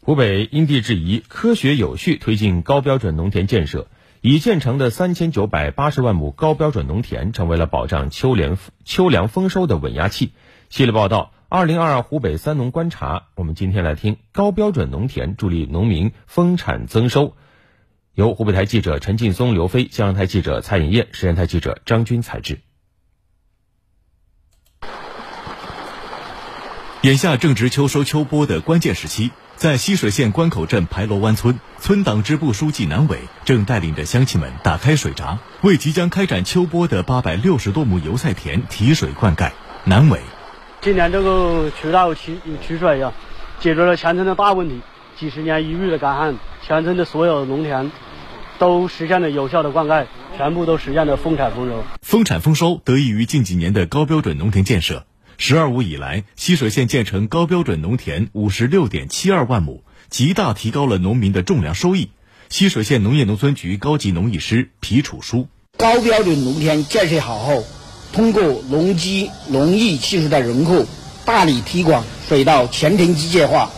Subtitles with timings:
[0.00, 3.88] 湖北因地制宜、科学有序推进高标准农田建设，
[4.20, 10.32] 已建成的三千九百八十万亩高标准农田成为了保障秋粮秋粮丰收的稳压器。
[10.68, 13.28] 系列报道：二零二二湖北三农观察。
[13.34, 17.34] 我们今天来听高标准农田助力农民丰产增收。
[18.12, 22.60] 由湖北台记者陈劲松、刘飞，江阳台记者蔡颖燕，实验台记者张军采制。
[27.02, 29.30] 眼下正值秋收秋播的关键时期。
[29.56, 39.52] 在浠水县关口镇排楼湾村，村党支部书记南伟正带领着乡亲们打开水闸，为即将开展秋播的八百六十多亩油菜田提水灌溉。
[39.84, 40.20] 南伟，
[40.80, 43.12] 今年这个渠道取取水呀，
[43.60, 44.80] 解决了全村的大问题。
[45.16, 46.36] 几十年一遇的干旱，
[46.66, 47.92] 全村的所有农田
[48.58, 51.84] 都实现了有效的灌溉，全部都实现了丰产丰收。
[52.02, 55.06] 丰产丰收得益于近几年的高标准农田建设。
[55.38, 62.10] “十二五”以来，浠水县建成高标准农田五十六点七二万亩，极大提高了农民的种粮收益。
[62.50, 67.64] 浠水县农业农村局高级农艺师皮楚书：高标准农田建设好后，
[68.12, 70.86] 通过农机、农艺技术的融合，
[71.24, 73.70] 大力推广水稻全田机械化，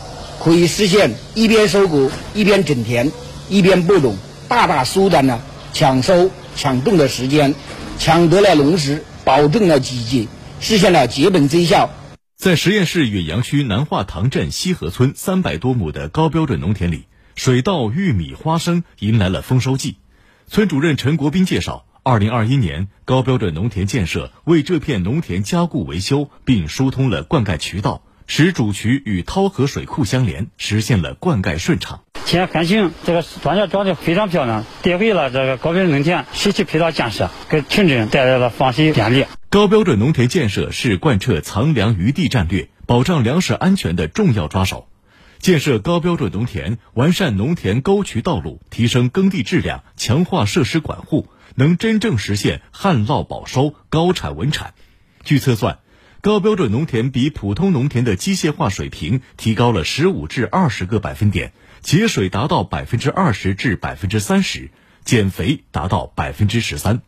[0.43, 3.11] 可以实现一边收谷一边整田，
[3.49, 4.17] 一边播种，
[4.49, 7.55] 大大缩短了抢收抢种的时间，
[7.99, 10.29] 抢得了农时，保证了经济。
[10.61, 11.91] 实现了基本增效。
[12.37, 19.97] 在十堰市允阳区南化塘镇西河村三百多亩的高标准农田里，水稻、玉米、花生迎来了丰收季。
[20.49, 32.03] 村主任陈国斌介绍，二零二一年高标准农田建设为这片农田加固维修，并疏通了灌溉渠道，使主渠与涛河水库相连，实现了灌溉顺畅。
[32.27, 39.25] 现繁星这个庄稼长得非常漂亮，得益了这个高标准农田水渠配套建设，给村镇带来了放水便利。
[39.57, 44.91] 高标准农田建设是贯彻藏粮于地战略、保障粮食安全的重要抓手。
[45.39, 54.75] 建设高标准农田，完善农田沟渠道路，提升耕地质量，强化设施管护，能真正实现旱涝保收、高产稳产。
[55.25, 55.79] 据测算，
[56.21, 64.71] 高标准农田比普通农田的机械化水平提高了十五至二十个百分点，节水达到百分之二十至百分之三十，
[65.07, 67.01] 减肥达到百分之十三。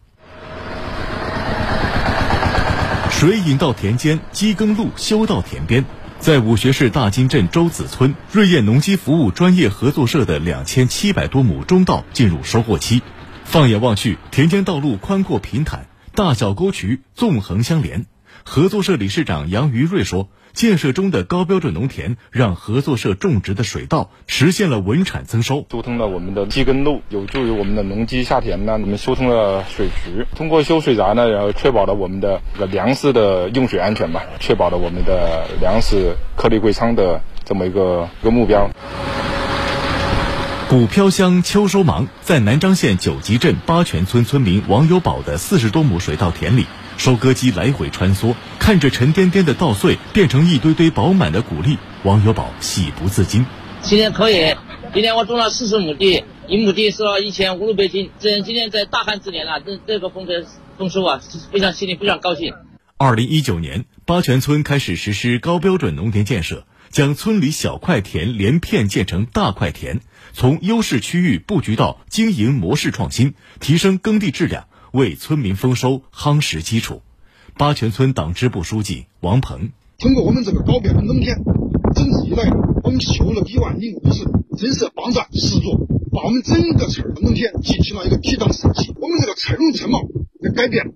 [3.19, 5.85] 水引到田间，机耕路修到田边。
[6.21, 13.03] 在武穴市大金镇周子村，瑞燕农机服务专业合作社的两千七百多亩中稻进入收获期。
[13.45, 18.07] 放眼望去，田间道路宽阔平坦，大小沟渠纵横相连。
[18.45, 20.29] 合作社理事长杨于瑞说。
[20.55, 25.65] 建设中的高标准农田，让合作社种植的水稻实现了稳产增收。
[25.71, 28.73] 疏通了我们的机耕路，有助于我们的农机下田呢。
[28.73, 32.41] 我们疏通了水渠，通过修水闸呢，然后确保了我们的
[32.73, 38.69] 粮食的用水安全吧，确保了我们的粮食颗粒归仓的这么一个一个目标。
[40.69, 46.67] 谷飘香，秋收忙，在南漳县九集镇八泉村村民王有宝的四十多亩水稻田里。
[46.99, 53.47] 收割机来回穿梭，看着沉甸甸的稻穗变成一堆堆饱满的谷粒，王有宝喜不自禁。
[53.81, 54.55] 今天可以，
[54.93, 58.11] 今天我种了四十亩地，一亩地收了一千五六百斤。
[58.19, 60.33] 这今天在大旱之年了，这这个丰收
[60.77, 62.53] 丰收啊，非常心里非常高兴。
[62.99, 70.01] 二零一九年，八泉村开始实施高标准农田建设，将村里小块田连片建成大块田，
[70.33, 74.67] 从优势区域布局到经营模式创新，提升耕地质量。
[74.91, 77.03] 为村民丰收夯实基础。
[77.59, 81.37] 八泉村党支部书记王鹏通过我们这个高标准农田
[81.95, 82.49] 整治以来，
[82.83, 84.25] 我们修了一万零五十
[84.57, 85.77] 真是帮转十座，
[86.11, 90.01] 把我们整个村儿农田进行了一个提档升级，我们这个村容村貌
[90.41, 90.87] 也改变，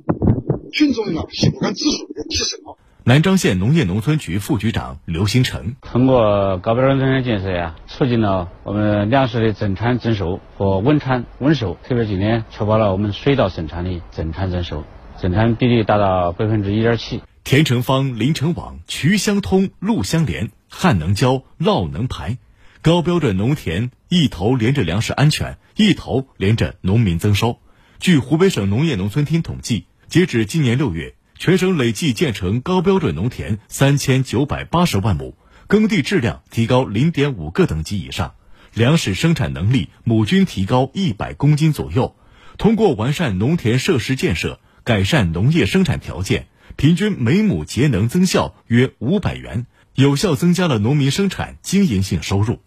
[0.73, 2.79] 群众的幸福感指数也提升了。
[3.05, 14.85] 南漳县农业农村局副局长刘新成通过高标准农田建设呀，促进了我们粮食的增产增收和稳产稳收，特别今年确保了我们水稻生产的增产增收，
[15.17, 17.21] 增产比例达到百分之一点七。
[17.43, 22.39] 田成方、林成网，渠相通，路相连，旱能浇，涝能排，
[22.83, 27.59] 高标准农田一头连着粮食安全，一头连着农民增收。
[27.99, 31.15] 据湖北省农业农村厅统计，截止今年六月。
[31.39, 35.37] 全省累计建成高标准农田三千九百八十万亩，
[35.67, 38.35] 耕地质量提高零点五个等级以上，
[38.75, 42.17] 粮食生产能力亩均提高一百公斤左右。
[42.59, 46.47] 通过完善农田设施建设，改善农业生产条件，
[46.77, 52.61] 平均每亩节能增效约五百元，有效增加了农民生产经营性收入。